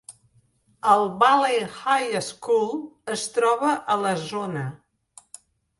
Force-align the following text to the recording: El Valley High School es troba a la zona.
El 0.93 1.03
Valley 1.23 1.59
High 1.75 2.17
School 2.31 2.75
es 3.19 3.29
troba 3.39 3.79
a 3.97 4.03
la 4.07 4.19
zona. 4.27 4.71